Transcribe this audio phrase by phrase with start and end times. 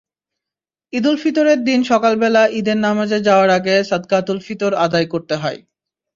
[0.93, 5.59] ঈদুল ফিতরের দিন সকালবেলা ঈদের নামাজে যাওয়ার আগে সদকাতুল ফিতর আদায় করতে হয়।